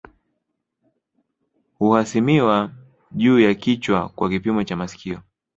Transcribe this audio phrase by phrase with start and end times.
[1.79, 2.71] Huhasimiwa
[3.11, 5.21] juu ya kichwa kwa kipimo cha masikio